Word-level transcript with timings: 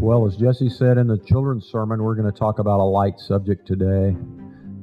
Well, 0.00 0.26
as 0.26 0.34
Jesse 0.34 0.70
said 0.70 0.96
in 0.96 1.08
the 1.08 1.18
children's 1.18 1.66
sermon, 1.66 2.02
we're 2.02 2.14
going 2.14 2.32
to 2.32 2.36
talk 2.36 2.58
about 2.58 2.80
a 2.80 2.88
light 2.88 3.20
subject 3.20 3.66
today. 3.66 4.16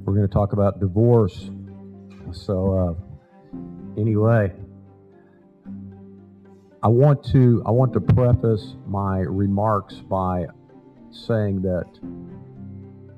We're 0.05 0.14
going 0.14 0.28
to 0.28 0.32
talk 0.32 0.54
about 0.54 0.80
divorce. 0.80 1.50
So, 2.32 2.96
uh, 3.52 4.00
anyway, 4.00 4.54
I 6.84 6.88
want 6.88 7.23
to 7.32 7.64
I 7.66 7.72
want 7.72 7.94
to 7.94 8.00
preface 8.00 8.76
my 8.86 9.22
remarks 9.22 9.95
by 9.95 10.45
saying 11.09 11.63
that 11.63 11.88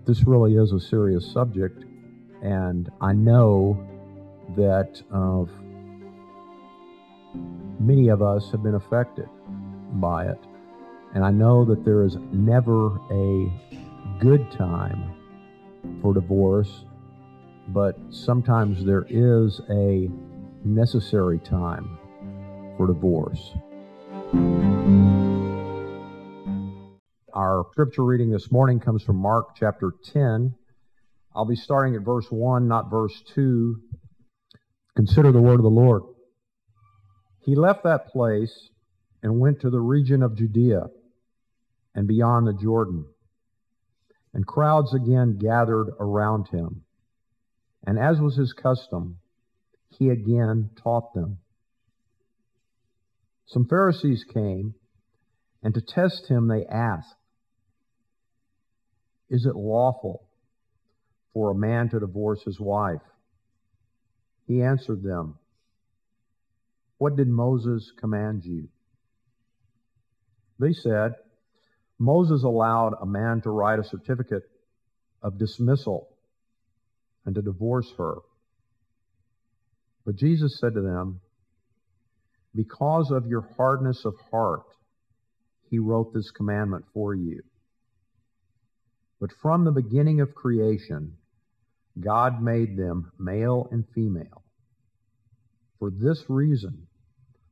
this 0.08 0.24
really 0.24 0.56
is 0.56 0.72
a 0.72 0.80
serious 0.80 1.30
subject, 1.30 1.84
and 2.42 2.90
I 3.02 3.12
know 3.12 3.78
that 4.56 5.04
uh, 5.14 5.44
many 7.78 8.08
of 8.08 8.22
us 8.22 8.50
have 8.52 8.64
been 8.64 8.76
affected 8.76 9.28
by 9.96 10.28
it. 10.28 10.40
And 11.16 11.26
I 11.26 11.32
know 11.32 11.66
that 11.66 11.84
there 11.84 12.04
is 12.04 12.18
never 12.32 12.98
a 13.10 13.52
good 14.20 14.52
time 14.52 15.16
for 16.04 16.14
divorce, 16.14 16.86
but 17.70 17.98
sometimes 18.12 18.86
there 18.86 19.08
is 19.10 19.60
a 19.72 20.08
necessary 20.64 21.40
time 21.40 21.98
for 22.78 22.86
divorce. 22.86 23.54
Our 27.34 27.66
scripture 27.72 28.04
reading 28.04 28.30
this 28.30 28.52
morning 28.52 28.80
comes 28.80 29.02
from 29.02 29.16
Mark 29.16 29.56
chapter 29.56 29.94
10. 30.14 30.54
I'll 31.36 31.46
be 31.46 31.56
starting 31.56 31.96
at 31.96 32.02
verse 32.02 32.28
1, 32.30 32.68
not 32.68 32.92
verse 32.92 33.24
2. 33.34 33.78
Consider 34.96 35.32
the 35.32 35.42
word 35.42 35.56
of 35.56 35.64
the 35.64 35.70
Lord. 35.70 36.04
He 37.42 37.56
left 37.56 37.84
that 37.84 38.10
place 38.10 38.70
and 39.24 39.40
went 39.40 39.60
to 39.62 39.72
the 39.72 39.80
region 39.80 40.22
of 40.22 40.38
Judea 40.38 40.84
and 42.00 42.08
beyond 42.08 42.48
the 42.48 42.54
Jordan. 42.54 43.06
And 44.34 44.48
crowds 44.48 44.94
again 44.94 45.38
gathered 45.38 45.90
around 46.00 46.48
him. 46.48 46.84
And 47.86 48.00
as 48.00 48.22
was 48.22 48.38
his 48.38 48.54
custom, 48.54 49.18
he 49.98 50.08
again 50.08 50.70
taught 50.82 51.14
them. 51.14 51.40
Some 53.48 53.66
Pharisees 53.66 54.24
came, 54.34 54.76
and 55.62 55.74
to 55.74 55.82
test 55.82 56.30
him, 56.30 56.48
they 56.48 56.66
asked, 56.66 57.18
Is 59.30 59.46
it 59.46 59.58
lawful 59.58 60.26
for 61.34 61.52
a 61.52 61.56
man 61.56 61.90
to 61.90 62.00
divorce 62.00 62.42
his 62.44 62.62
wife? 62.62 63.02
He 64.48 64.62
answered 64.62 65.04
them, 65.04 65.38
What 66.98 67.18
did 67.18 67.28
Moses 67.28 67.92
command 68.00 68.46
you? 68.46 68.70
They 70.60 70.72
said, 70.72 71.16
Moses 72.00 72.44
allowed 72.44 72.94
a 73.02 73.06
man 73.06 73.42
to 73.42 73.50
write 73.50 73.80
a 73.80 73.84
certificate 73.84 74.44
of 75.22 75.38
dismissal 75.38 76.08
and 77.26 77.36
to 77.36 77.42
divorce 77.42 77.92
her. 77.98 78.16
But 80.06 80.16
Jesus 80.16 80.58
said 80.60 80.74
to 80.76 80.82
them, 80.82 81.20
Because 82.56 83.12
of 83.12 83.28
your 83.28 83.48
hardness 83.58 84.06
of 84.06 84.16
heart, 84.32 84.64
he 85.70 85.78
wrote 85.78 86.14
this 86.14 86.32
commandment 86.32 86.86
for 86.94 87.14
you. 87.14 87.42
But 89.20 89.32
from 89.42 89.66
the 89.66 89.72
beginning 89.72 90.22
of 90.22 90.34
creation, 90.34 91.18
God 92.00 92.42
made 92.42 92.78
them 92.78 93.12
male 93.20 93.68
and 93.72 93.86
female. 93.94 94.44
For 95.80 95.92
this 95.92 96.24
reason, 96.30 96.88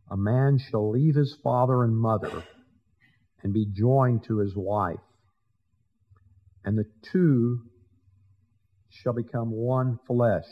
a 0.09 0.15
man 0.15 0.57
shall 0.57 0.89
leave 0.89 1.15
his 1.15 1.35
father 1.43 1.83
and 1.83 1.95
mother 1.97 2.43
and 3.43 3.53
be 3.53 3.65
joined 3.65 4.23
to 4.25 4.37
his 4.39 4.55
wife. 4.55 4.99
And 6.65 6.77
the 6.77 6.85
two 7.11 7.61
shall 8.89 9.13
become 9.13 9.51
one 9.51 9.99
flesh. 10.07 10.45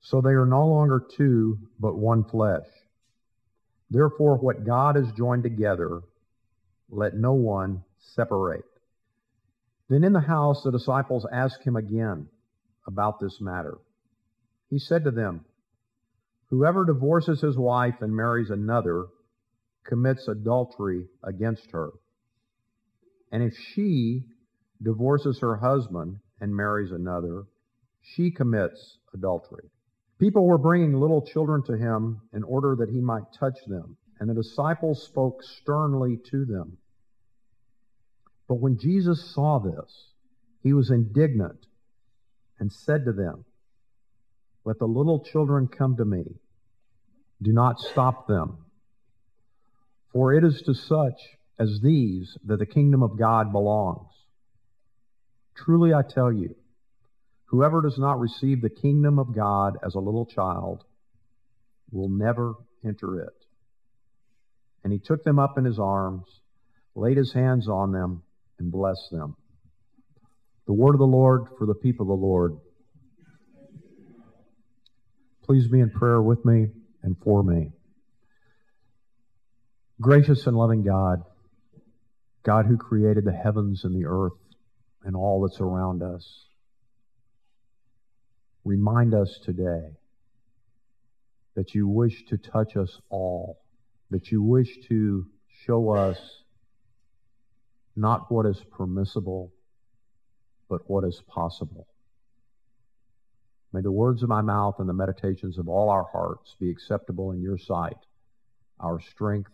So 0.00 0.20
they 0.20 0.30
are 0.30 0.46
no 0.46 0.66
longer 0.66 1.04
two, 1.16 1.58
but 1.78 1.96
one 1.96 2.24
flesh. 2.24 2.66
Therefore, 3.90 4.38
what 4.38 4.64
God 4.64 4.96
has 4.96 5.12
joined 5.16 5.42
together, 5.42 6.02
let 6.90 7.14
no 7.14 7.34
one 7.34 7.84
separate. 8.14 8.64
Then 9.88 10.04
in 10.04 10.12
the 10.12 10.20
house, 10.20 10.62
the 10.64 10.72
disciples 10.72 11.26
asked 11.30 11.62
him 11.62 11.76
again 11.76 12.28
about 12.86 13.20
this 13.20 13.38
matter. 13.40 13.78
He 14.70 14.78
said 14.78 15.04
to 15.04 15.10
them, 15.10 15.44
Whoever 16.48 16.84
divorces 16.84 17.40
his 17.40 17.56
wife 17.56 17.96
and 18.00 18.16
marries 18.16 18.50
another 18.50 19.06
commits 19.84 20.28
adultery 20.28 21.06
against 21.24 21.70
her. 21.72 21.90
And 23.30 23.42
if 23.42 23.56
she 23.56 24.24
divorces 24.82 25.40
her 25.40 25.56
husband 25.56 26.18
and 26.40 26.54
marries 26.54 26.92
another, 26.92 27.44
she 28.00 28.30
commits 28.30 28.98
adultery. 29.14 29.70
People 30.18 30.46
were 30.46 30.58
bringing 30.58 31.00
little 31.00 31.22
children 31.22 31.62
to 31.64 31.76
him 31.76 32.20
in 32.32 32.42
order 32.44 32.76
that 32.76 32.90
he 32.90 33.00
might 33.00 33.32
touch 33.38 33.58
them, 33.66 33.96
and 34.20 34.28
the 34.28 34.34
disciples 34.34 35.02
spoke 35.02 35.42
sternly 35.42 36.18
to 36.30 36.44
them. 36.44 36.76
But 38.48 38.56
when 38.56 38.78
Jesus 38.78 39.32
saw 39.34 39.58
this, 39.58 40.12
he 40.62 40.72
was 40.72 40.90
indignant 40.90 41.66
and 42.58 42.72
said 42.72 43.04
to 43.06 43.12
them, 43.12 43.44
Let 44.64 44.78
the 44.78 44.86
little 44.86 45.24
children 45.24 45.66
come 45.66 45.96
to 45.96 46.04
me. 46.04 46.24
Do 47.40 47.52
not 47.52 47.80
stop 47.80 48.28
them 48.28 48.61
for 50.12 50.34
it 50.34 50.44
is 50.44 50.62
to 50.62 50.74
such 50.74 51.20
as 51.58 51.80
these 51.82 52.36
that 52.44 52.58
the 52.58 52.66
kingdom 52.66 53.02
of 53.02 53.18
God 53.18 53.52
belongs. 53.52 54.10
Truly 55.54 55.94
I 55.94 56.02
tell 56.02 56.32
you, 56.32 56.54
whoever 57.46 57.82
does 57.82 57.98
not 57.98 58.20
receive 58.20 58.60
the 58.60 58.70
kingdom 58.70 59.18
of 59.18 59.34
God 59.34 59.78
as 59.84 59.94
a 59.94 60.00
little 60.00 60.26
child 60.26 60.84
will 61.90 62.08
never 62.08 62.54
enter 62.84 63.20
it. 63.20 63.44
And 64.84 64.92
he 64.92 64.98
took 64.98 65.22
them 65.24 65.38
up 65.38 65.58
in 65.58 65.64
his 65.64 65.78
arms, 65.78 66.24
laid 66.94 67.16
his 67.16 67.32
hands 67.32 67.68
on 67.68 67.92
them, 67.92 68.22
and 68.58 68.72
blessed 68.72 69.10
them. 69.10 69.36
The 70.66 70.72
word 70.72 70.94
of 70.94 70.98
the 70.98 71.06
Lord 71.06 71.46
for 71.58 71.66
the 71.66 71.74
people 71.74 72.04
of 72.04 72.08
the 72.08 72.26
Lord. 72.26 72.56
Please 75.44 75.68
be 75.68 75.80
in 75.80 75.90
prayer 75.90 76.22
with 76.22 76.44
me 76.44 76.68
and 77.02 77.16
for 77.22 77.42
me. 77.42 77.72
Gracious 80.02 80.48
and 80.48 80.56
loving 80.56 80.82
God, 80.82 81.22
God 82.42 82.66
who 82.66 82.76
created 82.76 83.24
the 83.24 83.32
heavens 83.32 83.84
and 83.84 83.94
the 83.94 84.04
earth 84.04 84.32
and 85.04 85.14
all 85.14 85.42
that's 85.42 85.60
around 85.60 86.02
us, 86.02 86.46
remind 88.64 89.14
us 89.14 89.38
today 89.44 89.90
that 91.54 91.72
you 91.76 91.86
wish 91.86 92.24
to 92.24 92.36
touch 92.36 92.76
us 92.76 92.98
all, 93.10 93.60
that 94.10 94.32
you 94.32 94.42
wish 94.42 94.76
to 94.88 95.24
show 95.64 95.90
us 95.90 96.18
not 97.94 98.28
what 98.28 98.44
is 98.44 98.60
permissible, 98.72 99.52
but 100.68 100.80
what 100.90 101.04
is 101.04 101.22
possible. 101.28 101.86
May 103.72 103.82
the 103.82 103.92
words 103.92 104.24
of 104.24 104.28
my 104.28 104.42
mouth 104.42 104.80
and 104.80 104.88
the 104.88 104.94
meditations 104.94 105.58
of 105.58 105.68
all 105.68 105.90
our 105.90 106.08
hearts 106.10 106.56
be 106.58 106.70
acceptable 106.70 107.30
in 107.30 107.40
your 107.40 107.56
sight, 107.56 107.98
our 108.80 108.98
strength 108.98 109.52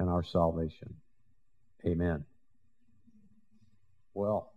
and 0.00 0.08
our 0.08 0.24
salvation. 0.24 0.94
Amen. 1.86 2.24
Well, 4.14 4.50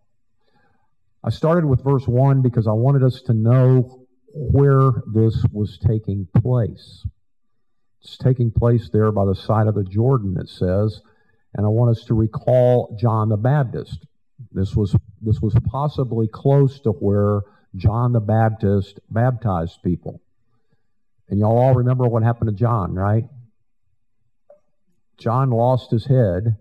I 1.21 1.29
started 1.31 1.65
with 1.65 1.83
verse 1.83 2.07
1 2.07 2.41
because 2.41 2.65
I 2.65 2.71
wanted 2.71 3.03
us 3.03 3.21
to 3.23 3.33
know 3.33 4.05
where 4.33 4.91
this 5.13 5.45
was 5.51 5.77
taking 5.77 6.27
place. 6.41 7.05
It's 8.01 8.17
taking 8.17 8.51
place 8.51 8.89
there 8.91 9.11
by 9.11 9.25
the 9.25 9.35
side 9.35 9.67
of 9.67 9.75
the 9.75 9.83
Jordan, 9.83 10.37
it 10.39 10.49
says, 10.49 11.01
and 11.53 11.65
I 11.65 11.69
want 11.69 11.91
us 11.91 12.05
to 12.05 12.13
recall 12.13 12.97
John 12.99 13.29
the 13.29 13.37
Baptist. 13.37 14.07
This 14.51 14.75
was, 14.75 14.95
this 15.21 15.41
was 15.41 15.55
possibly 15.65 16.27
close 16.27 16.79
to 16.81 16.91
where 16.91 17.41
John 17.75 18.13
the 18.13 18.21
Baptist 18.21 18.99
baptized 19.09 19.83
people. 19.83 20.21
And 21.29 21.39
y'all 21.39 21.57
all 21.57 21.75
remember 21.75 22.07
what 22.07 22.23
happened 22.23 22.49
to 22.49 22.55
John, 22.55 22.93
right? 22.93 23.25
John 25.17 25.49
lost 25.49 25.91
his 25.91 26.05
head 26.05 26.57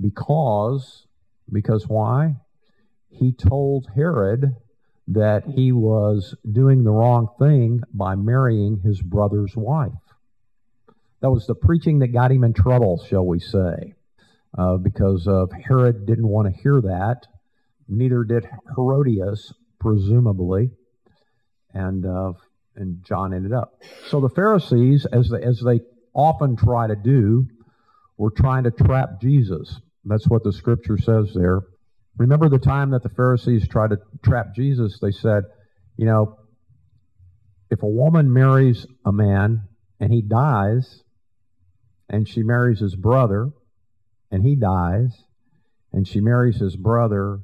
because, 0.00 1.06
because 1.52 1.86
why? 1.86 2.36
He 3.08 3.32
told 3.32 3.88
Herod 3.94 4.56
that 5.08 5.44
he 5.44 5.72
was 5.72 6.34
doing 6.50 6.84
the 6.84 6.92
wrong 6.92 7.28
thing 7.38 7.82
by 7.92 8.14
marrying 8.14 8.80
his 8.84 9.02
brother's 9.02 9.56
wife. 9.56 9.92
That 11.20 11.30
was 11.30 11.46
the 11.46 11.54
preaching 11.54 11.98
that 11.98 12.08
got 12.08 12.32
him 12.32 12.44
in 12.44 12.54
trouble, 12.54 13.04
shall 13.08 13.26
we 13.26 13.40
say, 13.40 13.94
uh, 14.56 14.76
because 14.76 15.26
of 15.26 15.50
Herod 15.52 16.06
didn't 16.06 16.28
want 16.28 16.54
to 16.54 16.62
hear 16.62 16.80
that. 16.80 17.26
Neither 17.88 18.24
did 18.24 18.48
Herodias, 18.76 19.52
presumably, 19.78 20.70
and 21.74 22.06
uh, 22.06 22.32
and 22.76 23.04
John 23.04 23.34
ended 23.34 23.52
up. 23.52 23.74
So 24.08 24.20
the 24.20 24.28
Pharisees, 24.28 25.06
as 25.12 25.28
they, 25.28 25.42
as 25.42 25.60
they 25.60 25.80
often 26.14 26.56
try 26.56 26.86
to 26.86 26.96
do, 26.96 27.46
were 28.20 28.30
trying 28.30 28.64
to 28.64 28.70
trap 28.70 29.18
Jesus 29.18 29.80
That's 30.04 30.28
what 30.28 30.44
the 30.44 30.52
scripture 30.52 30.98
says 30.98 31.32
there. 31.34 31.62
Remember 32.18 32.50
the 32.50 32.58
time 32.58 32.90
that 32.90 33.02
the 33.02 33.08
Pharisees 33.08 33.66
tried 33.66 33.90
to 33.90 33.98
trap 34.22 34.54
Jesus? 34.54 34.98
They 35.00 35.10
said, 35.10 35.44
you 35.96 36.04
know, 36.04 36.36
if 37.70 37.82
a 37.82 37.86
woman 37.86 38.30
marries 38.30 38.86
a 39.06 39.12
man 39.12 39.62
and 40.00 40.12
he 40.12 40.20
dies, 40.20 41.02
and 42.10 42.28
she 42.28 42.42
marries 42.42 42.80
his 42.80 42.94
brother 42.94 43.52
and 44.30 44.44
he 44.44 44.54
dies, 44.54 45.24
and 45.90 46.06
she 46.06 46.20
marries 46.20 46.58
his 46.60 46.76
brother 46.76 47.40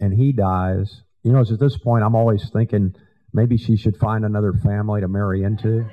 and 0.00 0.12
he 0.12 0.32
dies, 0.32 1.00
you 1.22 1.32
know, 1.32 1.40
it's 1.40 1.50
at 1.50 1.60
this 1.60 1.78
point 1.78 2.04
I'm 2.04 2.14
always 2.14 2.50
thinking 2.50 2.94
maybe 3.32 3.56
she 3.56 3.78
should 3.78 3.96
find 3.96 4.26
another 4.26 4.52
family 4.52 5.00
to 5.00 5.08
marry 5.08 5.44
into. 5.44 5.86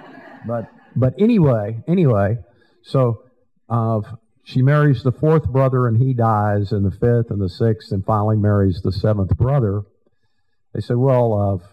but 0.46 0.70
but 0.96 1.12
anyway, 1.18 1.82
anyway, 1.86 2.38
so 2.82 3.23
uh, 3.68 4.00
she 4.42 4.62
marries 4.62 5.02
the 5.02 5.12
fourth 5.12 5.50
brother 5.50 5.86
and 5.88 5.96
he 5.96 6.12
dies, 6.12 6.72
and 6.72 6.84
the 6.84 6.90
fifth 6.90 7.30
and 7.30 7.40
the 7.40 7.48
sixth, 7.48 7.92
and 7.92 8.04
finally 8.04 8.36
marries 8.36 8.80
the 8.82 8.92
seventh 8.92 9.36
brother. 9.36 9.82
They 10.74 10.80
said, 10.80 10.96
well, 10.96 11.62
uh, 11.64 11.66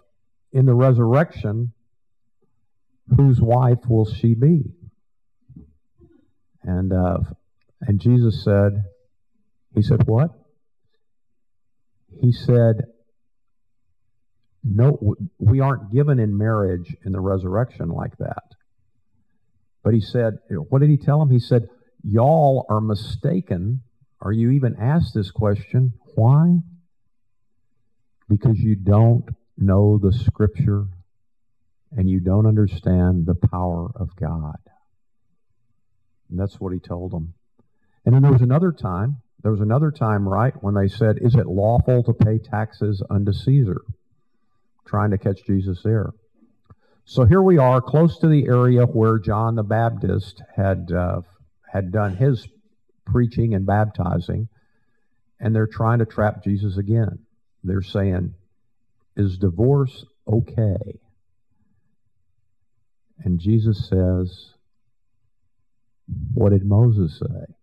in 0.58 0.66
the 0.66 0.76
resurrection, 0.76 1.74
whose 3.18 3.42
wife 3.42 3.80
will 3.90 4.06
she 4.06 4.36
be? 4.36 4.64
And 6.64 6.94
uh, 6.94 7.18
and 7.82 8.00
Jesus 8.00 8.44
said, 8.44 8.84
he 9.74 9.82
said 9.82 10.08
what? 10.08 10.30
He 12.22 12.32
said, 12.32 12.86
no, 14.64 15.16
we 15.40 15.60
aren't 15.60 15.92
given 15.92 16.20
in 16.20 16.38
marriage 16.38 16.96
in 17.04 17.12
the 17.12 17.20
resurrection 17.20 17.90
like 17.90 18.16
that. 18.18 18.44
But 19.84 19.96
he 19.96 20.02
said, 20.02 20.38
what 20.70 20.82
did 20.82 20.92
he 20.92 20.98
tell 20.98 21.22
him? 21.22 21.32
He 21.32 21.40
said, 21.40 21.68
y'all 22.04 22.66
are 22.70 22.82
mistaken. 22.82 23.82
Are 24.22 24.32
you 24.32 24.52
even 24.52 24.76
asked 24.80 25.14
this 25.14 25.32
question? 25.32 25.94
Why? 26.16 26.60
Because 28.30 28.60
you 28.60 28.76
don't 28.76 29.26
know 29.58 29.98
the 29.98 30.14
scripture 30.14 30.86
and 31.92 32.10
you 32.10 32.20
don't 32.20 32.46
understand 32.46 33.26
the 33.26 33.36
power 33.36 33.92
of 33.96 34.16
God. 34.16 34.58
And 36.30 36.40
that's 36.40 36.60
what 36.60 36.74
he 36.74 36.80
told 36.80 37.12
them. 37.12 37.34
And 38.06 38.16
then 38.16 38.22
there 38.22 38.32
was 38.32 38.42
another 38.42 38.72
time, 38.72 39.18
there 39.44 39.52
was 39.52 39.62
another 39.62 39.92
time, 39.92 40.28
right, 40.28 40.54
when 40.62 40.76
they 40.76 40.88
said, 40.88 41.18
Is 41.22 41.36
it 41.36 41.48
lawful 41.48 42.04
to 42.04 42.14
pay 42.14 42.38
taxes 42.38 43.04
unto 43.10 43.34
Caesar? 43.34 43.82
Trying 44.86 45.12
to 45.12 45.18
catch 45.18 45.46
Jesus 45.46 45.82
there. 45.84 46.12
So 47.06 47.26
here 47.26 47.42
we 47.42 47.58
are, 47.58 47.82
close 47.82 48.18
to 48.20 48.28
the 48.28 48.48
area 48.48 48.86
where 48.86 49.20
John 49.20 49.56
the 49.56 49.64
Baptist 49.64 50.42
had 50.56 50.92
uh, 50.92 51.22
had 51.72 51.92
done 51.92 52.16
his 52.16 52.48
preaching 53.06 53.54
and 53.54 53.66
baptizing, 53.66 54.50
and 55.40 55.56
they're 55.56 55.68
trying 55.68 56.00
to 56.00 56.06
trap 56.06 56.44
Jesus 56.44 56.78
again. 56.78 57.20
They're 57.64 57.82
saying, 57.82 58.34
"Is 59.16 59.38
divorce 59.38 60.06
okay?" 60.28 61.00
And 63.20 63.40
Jesus 63.40 63.88
says, 63.88 64.54
"What 66.34 66.50
did 66.50 66.66
Moses 66.66 67.20
say?" 67.20 67.54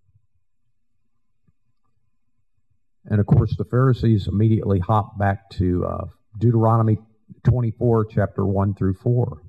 And 3.04 3.20
of 3.20 3.26
course, 3.26 3.56
the 3.56 3.64
Pharisees 3.64 4.28
immediately 4.28 4.80
hop 4.80 5.18
back 5.18 5.48
to 5.50 5.84
uh, 5.84 6.04
Deuteronomy 6.38 6.98
24, 7.44 8.06
chapter 8.06 8.46
1 8.46 8.74
through 8.74 8.94
4. 8.94 9.42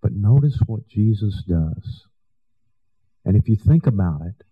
But 0.00 0.12
notice 0.12 0.58
what 0.66 0.88
Jesus 0.88 1.42
does. 1.46 2.06
And 3.24 3.36
if 3.36 3.48
you 3.48 3.56
think 3.56 3.86
about 3.86 4.22
it, 4.22 4.44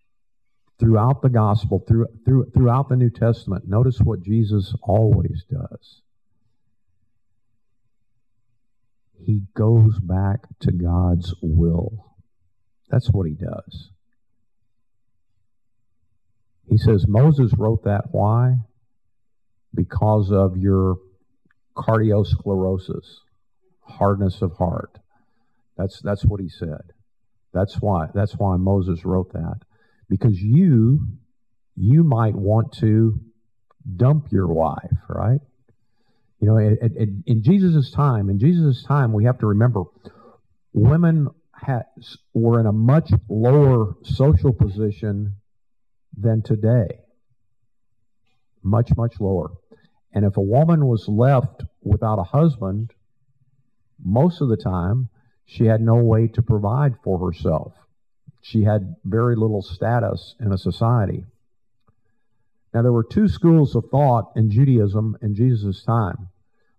throughout 0.79 1.23
the 1.23 1.29
gospel, 1.29 1.83
through, 1.87 2.07
through, 2.25 2.51
throughout 2.51 2.89
the 2.89 2.97
New 2.97 3.11
Testament, 3.11 3.65
notice 3.67 3.99
what 4.01 4.23
Jesus 4.23 4.75
always 4.83 5.45
does. 5.51 6.03
He 9.19 9.43
goes 9.55 9.99
back 9.99 10.41
to 10.61 10.73
God's 10.73 11.35
will. 11.41 12.15
That's 12.91 13.11
what 13.11 13.27
he 13.27 13.35
does. 13.35 13.91
He 16.69 16.77
says 16.77 17.07
Moses 17.09 17.53
wrote 17.57 17.85
that. 17.85 18.05
Why? 18.11 18.57
because 19.77 20.33
of 20.33 20.57
your 20.57 20.97
cardiosclerosis, 21.77 23.19
hardness 23.83 24.43
of 24.43 24.57
heart. 24.57 24.99
That's 25.77 26.01
that's 26.01 26.25
what 26.25 26.41
he 26.41 26.49
said. 26.49 26.93
That's 27.53 27.75
why 27.81 28.09
that's 28.15 28.33
why 28.33 28.57
Moses 28.57 29.05
wrote 29.05 29.33
that. 29.33 29.61
Because 30.09 30.41
you 30.41 31.01
you 31.77 32.05
might 32.05 32.35
want 32.35 32.73
to 32.79 33.21
dump 33.97 34.29
your 34.33 34.47
wife, 34.47 34.99
right? 35.09 35.41
You 36.41 36.49
know, 36.49 36.57
it, 36.59 36.79
it, 36.83 37.09
in 37.27 37.43
Jesus' 37.43 37.91
time, 37.91 38.29
in 38.29 38.39
Jesus' 38.39 38.85
time, 38.85 39.13
we 39.13 39.25
have 39.25 39.39
to 39.39 39.47
remember 39.47 39.85
women 40.73 41.29
had, 41.55 41.85
were 42.35 42.61
in 42.61 42.67
a 42.67 42.73
much 42.73 43.11
lower 43.29 43.95
social 44.05 44.53
position 44.53 45.37
than 46.17 46.43
today. 46.43 47.01
Much, 48.63 48.91
much 48.97 49.15
lower. 49.21 49.53
And 50.13 50.25
if 50.25 50.37
a 50.37 50.43
woman 50.43 50.87
was 50.87 51.09
left 51.09 51.63
without 51.83 52.19
a 52.19 52.25
husband, 52.25 52.93
most 54.03 54.41
of 54.41 54.49
the 54.49 54.57
time, 54.57 55.09
she 55.47 55.65
had 55.65 55.81
no 55.81 55.95
way 55.95 56.27
to 56.29 56.43
provide 56.43 56.97
for 57.03 57.19
herself. 57.25 57.73
She 58.43 58.65
had 58.65 58.97
very 59.05 59.37
little 59.37 59.63
status 59.63 60.35
in 60.41 60.53
a 60.53 60.59
society. 60.59 61.25
Now, 62.75 62.83
there 62.83 62.93
were 62.93 63.05
two 63.05 63.29
schools 63.29 63.75
of 63.75 63.87
thought 63.91 64.33
in 64.37 64.51
Judaism 64.51 65.17
in 65.23 65.35
Jesus' 65.35 65.83
time. 65.83 66.29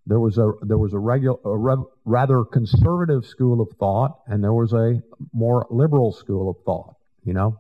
There 0.06 0.20
was 0.20 0.38
a 0.38 0.52
there 0.62 0.78
was 0.78 0.94
a, 0.94 1.00
regular, 1.00 1.38
a 1.44 1.58
re, 1.58 1.76
rather 2.06 2.46
conservative 2.46 3.26
school 3.26 3.60
of 3.60 3.70
thought, 3.78 4.20
and 4.28 4.44
there 4.44 4.54
was 4.54 4.72
a 4.74 5.02
more 5.34 5.66
liberal 5.70 6.14
school 6.14 6.50
of 6.50 6.58
thought. 6.64 6.96
You 7.24 7.34
know, 7.34 7.60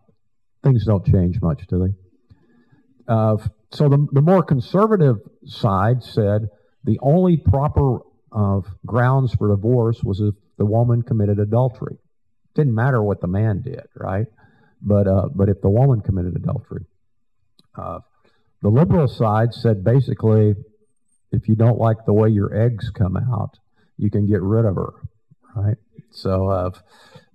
things 0.63 0.85
don't 0.85 1.05
change 1.05 1.41
much, 1.41 1.67
do 1.67 1.79
they? 1.87 3.13
Uh, 3.13 3.37
so 3.71 3.89
the, 3.89 4.07
the 4.11 4.21
more 4.21 4.43
conservative 4.43 5.17
side 5.45 6.03
said 6.03 6.49
the 6.83 6.99
only 7.01 7.37
proper 7.37 7.99
uh, 8.31 8.61
grounds 8.85 9.33
for 9.33 9.49
divorce 9.49 10.01
was 10.03 10.21
if 10.21 10.35
the 10.57 10.65
woman 10.65 11.01
committed 11.01 11.39
adultery. 11.39 11.97
Didn't 12.55 12.75
matter 12.75 13.01
what 13.01 13.21
the 13.21 13.27
man 13.27 13.61
did, 13.61 13.87
right? 13.95 14.27
But 14.81 15.07
uh, 15.07 15.29
but 15.33 15.49
if 15.49 15.61
the 15.61 15.69
woman 15.69 16.01
committed 16.01 16.35
adultery, 16.35 16.85
uh, 17.75 17.99
the 18.61 18.69
liberal 18.69 19.07
side 19.07 19.53
said 19.53 19.83
basically, 19.83 20.55
if 21.31 21.47
you 21.47 21.55
don't 21.55 21.79
like 21.79 21.97
the 22.05 22.13
way 22.13 22.29
your 22.29 22.55
eggs 22.55 22.89
come 22.89 23.17
out, 23.17 23.57
you 23.97 24.09
can 24.09 24.27
get 24.27 24.41
rid 24.41 24.65
of 24.65 24.75
her, 24.75 24.93
right? 25.55 25.77
So 26.11 26.47
uh, 26.47 26.71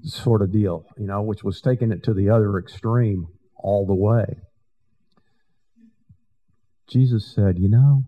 sort 0.02 0.42
of 0.42 0.52
deal, 0.52 0.86
you 0.98 1.06
know, 1.06 1.22
which 1.22 1.44
was 1.44 1.60
taking 1.60 1.92
it 1.92 2.02
to 2.04 2.14
the 2.14 2.30
other 2.30 2.58
extreme 2.58 3.28
all 3.56 3.86
the 3.86 3.94
way. 3.94 4.40
Jesus 6.88 7.32
said, 7.34 7.58
You 7.58 7.68
know, 7.68 8.04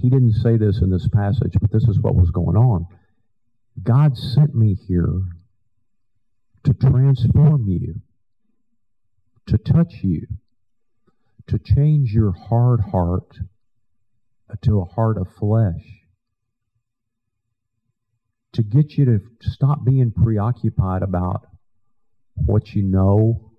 he 0.00 0.08
didn't 0.08 0.34
say 0.34 0.56
this 0.56 0.80
in 0.80 0.90
this 0.90 1.08
passage, 1.08 1.54
but 1.60 1.70
this 1.72 1.84
is 1.84 1.98
what 1.98 2.14
was 2.14 2.30
going 2.30 2.56
on. 2.56 2.86
God 3.82 4.16
sent 4.16 4.54
me 4.54 4.74
here 4.74 5.22
to 6.64 6.74
transform 6.74 7.68
you, 7.68 8.00
to 9.46 9.58
touch 9.58 9.94
you, 10.02 10.26
to 11.46 11.58
change 11.58 12.12
your 12.12 12.32
hard 12.32 12.80
heart 12.80 13.38
to 14.62 14.80
a 14.80 14.84
heart 14.84 15.18
of 15.18 15.28
flesh, 15.38 15.84
to 18.52 18.62
get 18.62 18.92
you 18.92 19.04
to 19.04 19.20
stop 19.42 19.84
being 19.84 20.10
preoccupied 20.10 21.02
about 21.02 21.46
what 22.34 22.74
you 22.74 22.82
know 22.82 23.52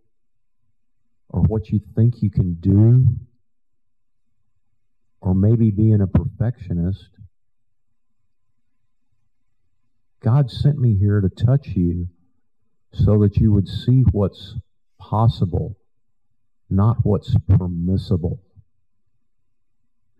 or 1.29 1.41
what 1.43 1.69
you 1.69 1.79
think 1.95 2.21
you 2.21 2.31
can 2.31 2.55
do, 2.55 3.05
or 5.21 5.33
maybe 5.33 5.71
being 5.71 6.01
a 6.01 6.07
perfectionist. 6.07 7.09
God 10.21 10.49
sent 10.51 10.77
me 10.77 10.95
here 10.95 11.21
to 11.21 11.29
touch 11.29 11.67
you 11.69 12.07
so 12.93 13.19
that 13.19 13.37
you 13.37 13.51
would 13.51 13.67
see 13.67 14.03
what's 14.11 14.55
possible, 14.99 15.77
not 16.69 16.97
what's 17.03 17.35
permissible. 17.47 18.41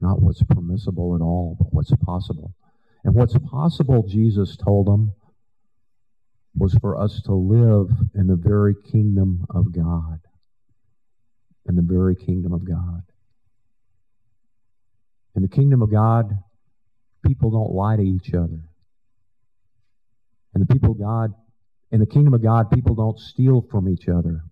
Not 0.02 0.22
what's 0.22 0.44
permissible 0.44 1.14
at 1.16 1.22
all, 1.22 1.58
but 1.60 1.74
what's 1.74 1.92
possible. 2.06 2.54
And 3.04 3.14
what's 3.14 3.38
possible, 3.38 4.08
Jesus 4.08 4.56
told 4.56 4.88
them, 4.88 5.12
was 6.56 6.74
for 6.76 6.98
us 6.98 7.22
to 7.24 7.34
live 7.34 7.90
in 8.16 8.28
the 8.28 8.38
very 8.38 8.76
kingdom 8.76 9.46
of 9.50 9.74
God 9.74 10.22
in 11.70 11.76
the 11.76 11.82
very 11.84 12.16
kingdom 12.16 12.52
of 12.52 12.66
God. 12.66 13.04
In 15.36 15.42
the 15.42 15.48
kingdom 15.48 15.82
of 15.82 15.92
God, 15.92 16.32
people 17.26 17.52
don't 17.52 17.74
lie 17.74 17.96
to 17.96 18.04
each 18.04 18.34
other. 18.34 18.62
And 20.54 20.62
the 20.62 20.74
people 20.74 20.94
God, 20.94 21.34
In 21.92 22.00
the 22.00 22.06
kingdom 22.06 22.34
of 22.34 22.44
God, 22.44 22.70
people 22.70 22.96
don't 22.96 23.20
steal 23.20 23.66
from 23.72 23.90
each 23.90 24.08
other. 24.08 24.44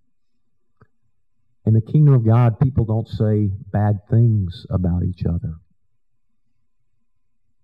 In 1.66 1.74
the 1.74 1.82
kingdom 1.82 2.14
of 2.14 2.26
God, 2.26 2.60
people 2.60 2.86
don't 2.86 3.08
say 3.08 3.50
bad 3.72 4.00
things 4.10 4.66
about 4.70 5.04
each 5.04 5.26
other. 5.26 5.56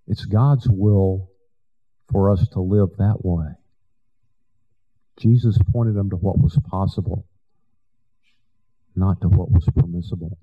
It's 0.07 0.25
God's 0.25 0.67
will 0.69 1.29
for 2.11 2.29
us 2.29 2.47
to 2.49 2.59
live 2.59 2.89
that 2.97 3.23
way. 3.23 3.53
Jesus 5.17 5.57
pointed 5.71 5.95
them 5.95 6.09
to 6.09 6.17
what 6.17 6.37
was 6.37 6.59
possible, 6.69 7.25
not 8.95 9.21
to 9.21 9.29
what 9.29 9.51
was 9.51 9.65
permissible. 9.75 10.37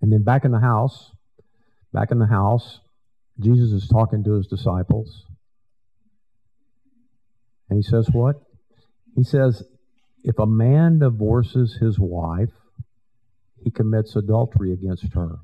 And 0.00 0.12
then 0.12 0.22
back 0.22 0.44
in 0.44 0.52
the 0.52 0.60
house, 0.60 1.10
back 1.92 2.10
in 2.10 2.18
the 2.18 2.26
house, 2.26 2.80
Jesus 3.40 3.70
is 3.70 3.88
talking 3.88 4.24
to 4.24 4.34
his 4.34 4.46
disciples. 4.46 5.24
And 7.68 7.78
he 7.78 7.82
says 7.82 8.08
what? 8.10 8.36
He 9.14 9.24
says, 9.24 9.62
if 10.24 10.38
a 10.38 10.46
man 10.46 10.98
divorces 10.98 11.78
his 11.80 11.98
wife, 11.98 12.52
he 13.62 13.70
commits 13.70 14.16
adultery 14.16 14.72
against 14.72 15.12
her. 15.14 15.38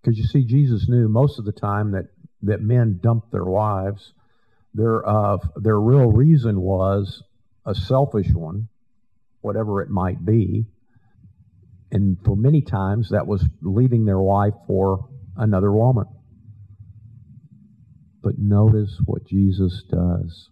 Because 0.00 0.18
you 0.18 0.24
see, 0.24 0.44
Jesus 0.44 0.88
knew 0.88 1.08
most 1.08 1.38
of 1.38 1.44
the 1.44 1.52
time 1.52 1.92
that, 1.92 2.06
that 2.42 2.60
men 2.62 3.00
dumped 3.02 3.32
their 3.32 3.44
wives. 3.44 4.12
Their, 4.72 5.08
uh, 5.08 5.38
their 5.56 5.80
real 5.80 6.12
reason 6.12 6.60
was 6.60 7.22
a 7.64 7.74
selfish 7.74 8.32
one, 8.32 8.68
whatever 9.46 9.80
it 9.80 9.88
might 9.88 10.24
be. 10.24 10.66
And 11.92 12.18
for 12.24 12.36
many 12.36 12.62
times, 12.62 13.10
that 13.10 13.28
was 13.28 13.44
leaving 13.62 14.04
their 14.04 14.18
wife 14.18 14.54
for 14.66 15.08
another 15.36 15.72
woman. 15.72 16.06
But 18.22 18.38
notice 18.38 19.00
what 19.04 19.24
Jesus 19.24 19.84
does. 19.88 20.50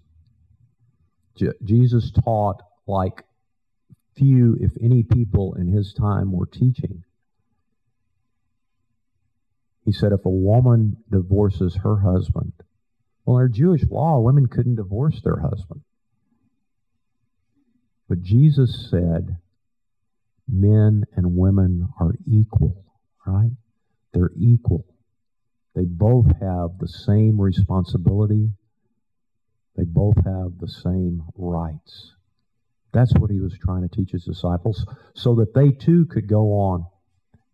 Je- 1.36 1.58
Jesus 1.64 2.12
taught 2.24 2.62
like 2.86 3.24
few, 4.16 4.56
if 4.60 4.70
any, 4.80 5.02
people 5.02 5.54
in 5.54 5.66
his 5.66 5.92
time 5.92 6.30
were 6.30 6.46
teaching. 6.46 7.02
He 9.84 9.92
said 9.92 10.12
if 10.12 10.24
a 10.24 10.30
woman 10.30 10.98
divorces 11.10 11.78
her 11.82 11.98
husband, 11.98 12.52
well, 13.26 13.38
in 13.38 13.52
Jewish 13.52 13.82
law, 13.90 14.20
women 14.20 14.46
couldn't 14.46 14.76
divorce 14.76 15.20
their 15.24 15.40
husband. 15.40 15.82
But 18.14 18.22
Jesus 18.22 18.86
said 18.92 19.38
men 20.46 21.02
and 21.16 21.36
women 21.36 21.88
are 21.98 22.14
equal, 22.30 22.84
right? 23.26 23.50
They're 24.12 24.30
equal. 24.38 24.84
They 25.74 25.82
both 25.84 26.26
have 26.26 26.78
the 26.78 26.86
same 26.86 27.40
responsibility. 27.40 28.52
They 29.74 29.82
both 29.82 30.14
have 30.18 30.60
the 30.60 30.68
same 30.68 31.24
rights. 31.34 32.12
That's 32.92 33.12
what 33.14 33.32
he 33.32 33.40
was 33.40 33.58
trying 33.58 33.82
to 33.82 33.88
teach 33.88 34.12
his 34.12 34.22
disciples 34.22 34.86
so 35.14 35.34
that 35.34 35.52
they 35.52 35.72
too 35.72 36.06
could 36.06 36.28
go 36.28 36.52
on 36.52 36.86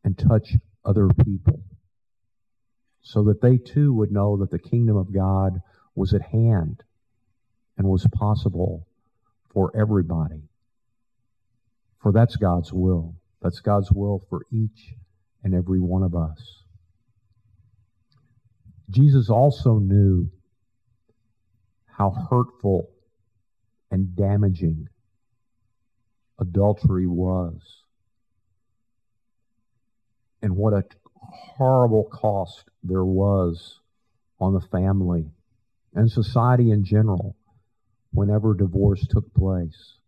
and 0.04 0.18
touch 0.18 0.56
other 0.84 1.08
people. 1.24 1.62
So 3.00 3.22
that 3.22 3.40
they 3.40 3.56
too 3.56 3.94
would 3.94 4.12
know 4.12 4.36
that 4.36 4.50
the 4.50 4.58
kingdom 4.58 4.98
of 4.98 5.10
God 5.10 5.62
was 5.94 6.12
at 6.12 6.20
hand 6.20 6.82
and 7.78 7.88
was 7.88 8.06
possible 8.12 8.86
for 9.54 9.72
everybody. 9.74 10.49
For 12.02 12.12
that's 12.12 12.36
God's 12.36 12.72
will. 12.72 13.14
That's 13.42 13.60
God's 13.60 13.90
will 13.92 14.24
for 14.28 14.46
each 14.50 14.94
and 15.42 15.54
every 15.54 15.80
one 15.80 16.02
of 16.02 16.14
us. 16.14 16.64
Jesus 18.90 19.30
also 19.30 19.78
knew 19.78 20.30
how 21.86 22.10
hurtful 22.30 22.90
and 23.90 24.16
damaging 24.16 24.88
adultery 26.38 27.06
was 27.06 27.60
and 30.42 30.56
what 30.56 30.72
a 30.72 30.84
horrible 31.22 32.04
cost 32.04 32.64
there 32.82 33.04
was 33.04 33.80
on 34.40 34.54
the 34.54 34.60
family 34.60 35.26
and 35.94 36.10
society 36.10 36.70
in 36.70 36.84
general 36.84 37.36
whenever 38.12 38.54
divorce 38.54 39.06
took 39.06 39.32
place. 39.34 39.99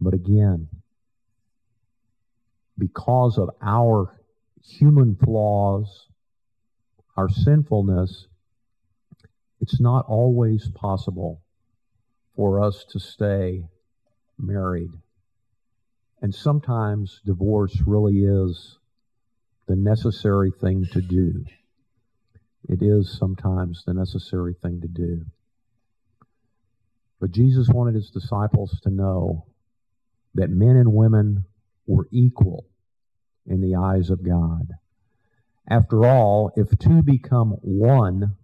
But 0.00 0.14
again, 0.14 0.68
because 2.78 3.36
of 3.36 3.50
our 3.60 4.18
human 4.62 5.16
flaws, 5.16 6.08
our 7.16 7.28
sinfulness, 7.28 8.26
it's 9.60 9.80
not 9.80 10.06
always 10.06 10.70
possible 10.70 11.42
for 12.34 12.62
us 12.62 12.84
to 12.90 12.98
stay 12.98 13.64
married. 14.38 14.90
And 16.22 16.34
sometimes 16.34 17.20
divorce 17.24 17.82
really 17.86 18.24
is 18.24 18.78
the 19.66 19.76
necessary 19.76 20.50
thing 20.50 20.86
to 20.92 21.02
do. 21.02 21.44
It 22.68 22.82
is 22.82 23.16
sometimes 23.18 23.84
the 23.84 23.94
necessary 23.94 24.54
thing 24.54 24.80
to 24.80 24.88
do. 24.88 25.26
But 27.20 27.32
Jesus 27.32 27.68
wanted 27.68 27.94
his 27.94 28.10
disciples 28.10 28.80
to 28.82 28.90
know 28.90 29.46
that 30.34 30.50
men 30.50 30.76
and 30.76 30.92
women 30.92 31.44
were 31.86 32.08
equal 32.10 32.66
in 33.46 33.60
the 33.60 33.74
eyes 33.74 34.10
of 34.10 34.24
God. 34.24 34.68
After 35.68 36.04
all, 36.04 36.52
if 36.56 36.68
two 36.78 37.02
become 37.02 37.52
one, 37.62 38.36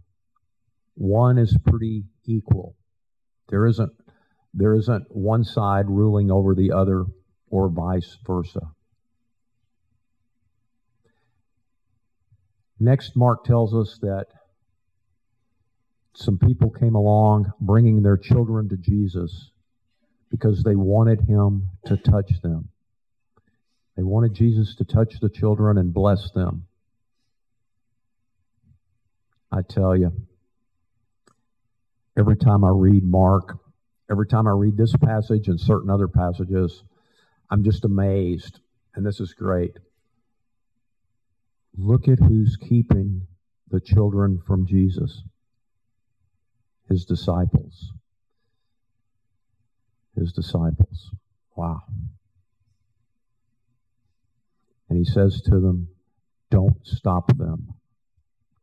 one 0.95 1.39
is 1.39 1.57
pretty 1.67 2.05
equal. 2.25 2.77
There 3.49 3.67
isn't 3.67 3.93
there 4.55 4.75
isn't 4.75 5.15
one 5.15 5.45
side 5.45 5.91
ruling 5.91 6.31
over 6.31 6.55
the 6.55 6.73
other 6.73 7.05
or 7.51 7.69
vice 7.69 8.17
versa. 8.27 8.71
Next, 12.81 13.17
Mark 13.17 13.45
tells 13.45 13.75
us 13.75 13.99
that 14.01 14.27
some 16.15 16.39
people 16.39 16.71
came 16.71 16.95
along 16.95 17.53
bringing 17.61 18.03
their 18.03 18.17
children 18.17 18.69
to 18.71 18.77
Jesus 18.77 19.51
because 20.37 20.63
they 20.63 20.77
wanted 20.77 21.23
him 21.23 21.69
to 21.87 21.97
touch 21.97 22.43
them. 22.43 22.69
They 23.97 24.03
wanted 24.03 24.35
Jesus 24.35 24.75
to 24.77 24.85
touch 24.85 25.19
the 25.21 25.31
children 25.31 25.79
and 25.79 25.95
bless 25.95 26.31
them. 26.33 26.67
I 29.51 29.63
tell 29.63 29.97
you, 29.97 30.13
every 32.19 32.37
time 32.37 32.65
I 32.65 32.71
read 32.71 33.03
Mark, 33.03 33.57
every 34.11 34.27
time 34.27 34.47
I 34.47 34.51
read 34.51 34.77
this 34.77 34.95
passage 34.97 35.49
and 35.49 35.59
certain 35.59 35.89
other 35.89 36.09
passages, 36.09 36.83
I'm 37.51 37.65
just 37.65 37.87
amazed. 37.87 38.61
And 38.95 39.07
this 39.07 39.21
is 39.21 39.33
great. 39.33 39.79
Look 41.79 42.09
at 42.09 42.19
who's 42.19 42.57
keeping 42.57 43.23
the 43.71 43.81
children 43.81 44.43
from 44.47 44.67
Jesus 44.67 45.23
his 46.91 47.05
disciples. 47.07 47.93
His 50.17 50.33
disciples. 50.33 51.11
Wow. 51.55 51.83
And 54.89 54.99
he 54.99 55.05
says 55.05 55.43
to 55.43 55.61
them, 55.61 55.89
Don't 56.51 56.77
stop 56.85 57.37
them. 57.37 57.75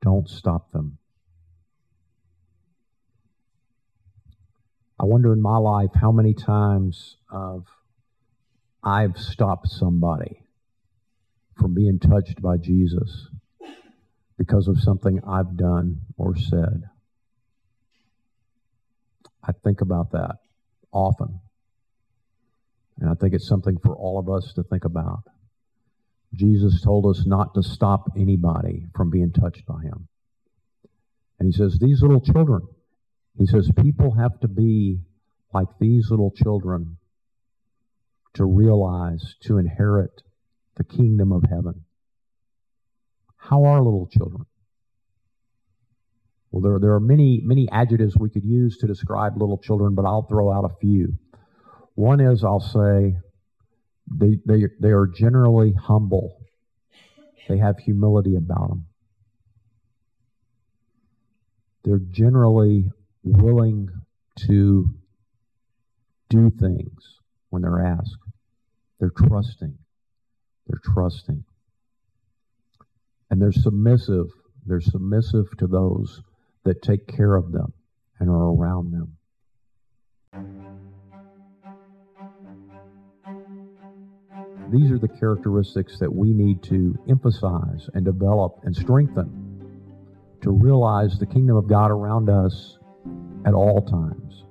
Don't 0.02 0.28
stop 0.28 0.72
them. 0.72 0.98
I 5.00 5.06
wonder 5.06 5.34
in 5.34 5.42
my 5.42 5.58
life 5.58 5.92
how 5.96 6.12
many 6.12 6.34
times 6.34 7.18
of 7.30 7.68
I've 8.84 9.18
stopped 9.18 9.70
somebody 9.70 10.44
from 11.56 11.74
being 11.74 12.00
touched 12.00 12.42
by 12.42 12.58
Jesus 12.58 13.28
because 14.38 14.68
of 14.68 14.80
something 14.80 15.20
I've 15.28 15.56
done 15.56 16.02
or 16.18 16.36
said. 16.36 16.84
I 19.44 19.52
think 19.52 19.82
about 19.82 20.12
that 20.14 20.43
often. 20.94 21.40
And 23.00 23.10
I 23.10 23.16
think 23.16 23.34
it's 23.34 23.48
something 23.48 23.78
for 23.80 23.96
all 23.96 24.20
of 24.20 24.30
us 24.30 24.54
to 24.54 24.64
think 24.64 24.86
about. 24.86 25.24
Jesus 26.34 26.82
told 26.82 27.06
us 27.06 27.26
not 27.26 27.54
to 27.56 27.64
stop 27.64 28.12
anybody 28.18 28.86
from 28.96 29.10
being 29.10 29.32
touched 29.32 29.66
by 29.66 29.82
him. 29.82 30.08
And 31.40 31.52
he 31.52 31.58
says, 31.58 31.78
These 31.80 32.02
little 32.02 32.22
children, 32.22 32.62
he 33.38 33.46
says, 33.46 33.72
people 33.82 34.16
have 34.16 34.40
to 34.42 34.48
be 34.48 35.00
like 35.54 35.68
these 35.80 36.10
little 36.10 36.32
children 36.32 36.98
to 38.36 38.46
realize, 38.46 39.36
to 39.42 39.58
inherit 39.58 40.24
the 40.76 40.84
kingdom 40.84 41.32
of 41.32 41.44
heaven. 41.44 41.86
How 43.38 43.64
are 43.66 43.82
little 43.82 44.08
children? 44.08 44.46
Well, 46.54 46.62
there, 46.62 46.80
there 46.80 46.94
are 46.94 47.02
many, 47.02 47.42
many 47.44 47.68
adjectives 47.72 48.16
we 48.18 48.30
could 48.30 48.46
use 48.46 48.78
to 48.78 48.88
describe 48.88 49.42
little 49.42 49.58
children, 49.58 49.96
but 49.96 50.06
I'll 50.06 50.22
throw 50.22 50.54
out 50.54 50.64
a 50.64 50.76
few. 50.80 51.18
One 51.96 52.22
is 52.22 52.46
I'll 52.46 52.62
say 52.62 53.18
they, 54.10 54.38
they, 54.46 54.68
they 54.80 54.92
are 54.92 55.08
generally 55.08 55.74
humble. 55.74 56.38
They 57.50 57.58
have 57.58 57.78
humility 57.80 58.38
about 58.38 58.70
them. 58.70 58.86
they're 61.84 62.00
generally 62.12 62.92
willing 63.24 63.90
to 64.48 64.90
do 66.30 66.50
things 66.50 67.20
when 67.50 67.62
they're 67.62 67.86
asked. 67.86 68.18
They're 69.00 69.12
trusting. 69.12 69.78
They're 70.68 70.82
trusting. 70.94 71.44
And 73.30 73.42
they're 73.42 73.52
submissive. 73.52 74.28
They're 74.66 74.82
submissive 74.82 75.46
to 75.58 75.68
those 75.68 76.22
that 76.66 76.82
take 76.82 77.08
care 77.08 77.36
of 77.36 77.52
them 77.52 77.74
and 78.20 78.30
are 78.30 78.54
around 78.54 78.92
them. 78.92 79.18
These 84.72 84.92
are 84.92 84.98
the 84.98 85.08
characteristics 85.08 86.00
that 86.00 86.12
we 86.12 86.34
need 86.34 86.64
to 86.64 86.98
emphasize 87.08 87.90
and 87.94 88.04
develop 88.04 88.62
and 88.64 88.76
strengthen 88.76 89.54
to 90.42 90.52
realize 90.52 91.20
the 91.20 91.26
kingdom 91.26 91.56
of 91.56 91.68
God 91.68 91.92
around 91.92 92.30
us 92.30 92.78
at 93.46 93.54
all 93.54 93.82
times, 93.82 94.44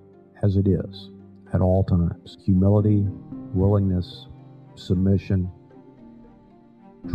as 0.42 0.56
it 0.56 0.68
is, 0.68 1.10
at 1.52 1.60
all 1.60 1.82
times. 1.84 2.36
Humility, 2.44 3.04
willingness, 3.52 4.26
submission, 4.74 5.50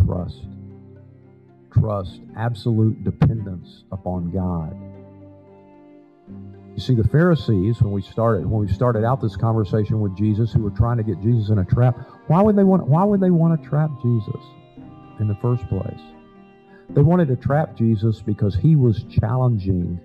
trust. 0.04 0.46
Trust, 1.72 2.20
absolute 2.36 3.04
dependence 3.04 3.84
upon 3.90 4.30
God. 4.30 4.76
You 6.78 6.84
see, 6.84 6.94
the 6.94 7.08
Pharisees, 7.08 7.82
when 7.82 7.90
we 7.90 8.02
started, 8.02 8.46
when 8.46 8.64
we 8.64 8.72
started 8.72 9.02
out 9.02 9.20
this 9.20 9.34
conversation 9.34 9.98
with 9.98 10.16
Jesus, 10.16 10.52
who 10.52 10.62
were 10.62 10.70
trying 10.70 10.96
to 10.98 11.02
get 11.02 11.20
Jesus 11.20 11.50
in 11.50 11.58
a 11.58 11.64
trap, 11.64 11.98
why 12.28 12.40
would 12.40 12.54
they 12.54 12.62
want? 12.62 12.86
Why 12.86 13.02
would 13.02 13.20
they 13.20 13.32
want 13.32 13.60
to 13.60 13.68
trap 13.68 13.90
Jesus 14.00 14.40
in 15.18 15.26
the 15.26 15.34
first 15.42 15.66
place? 15.66 16.00
They 16.90 17.02
wanted 17.02 17.26
to 17.26 17.34
trap 17.34 17.74
Jesus 17.74 18.22
because 18.22 18.54
he 18.54 18.76
was 18.76 19.02
challenging 19.10 20.00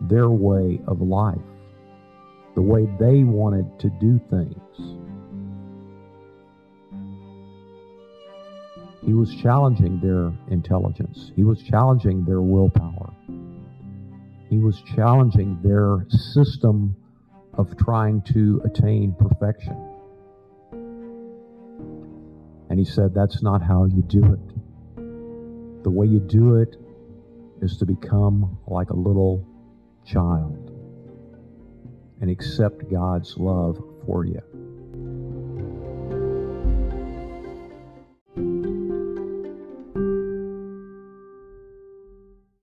their 0.00 0.28
way 0.28 0.80
of 0.88 1.00
life, 1.00 1.38
the 2.56 2.62
way 2.62 2.88
they 2.98 3.22
wanted 3.22 3.78
to 3.78 3.88
do 4.00 4.20
things. 4.28 4.98
He 9.06 9.12
was 9.12 9.32
challenging 9.36 10.00
their 10.00 10.32
intelligence. 10.52 11.30
He 11.36 11.44
was 11.44 11.62
challenging 11.62 12.24
their 12.24 12.40
willpower. 12.40 13.14
He 14.48 14.58
was 14.58 14.80
challenging 14.94 15.60
their 15.62 16.06
system 16.08 16.96
of 17.54 17.76
trying 17.76 18.22
to 18.32 18.62
attain 18.64 19.14
perfection. 19.18 19.76
And 22.70 22.78
he 22.78 22.84
said, 22.84 23.14
That's 23.14 23.42
not 23.42 23.62
how 23.62 23.84
you 23.84 24.02
do 24.02 24.24
it. 24.32 25.82
The 25.82 25.90
way 25.90 26.06
you 26.06 26.20
do 26.20 26.56
it 26.56 26.76
is 27.60 27.76
to 27.78 27.86
become 27.86 28.58
like 28.66 28.90
a 28.90 28.96
little 28.96 29.46
child 30.06 30.70
and 32.20 32.30
accept 32.30 32.90
God's 32.90 33.36
love 33.36 33.82
for 34.06 34.24
you. 34.24 34.42